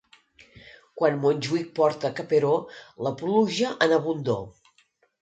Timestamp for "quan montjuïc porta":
1.01-2.13